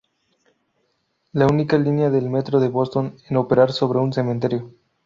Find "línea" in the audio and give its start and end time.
1.77-2.09